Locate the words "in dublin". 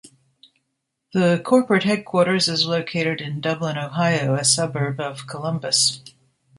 3.21-3.77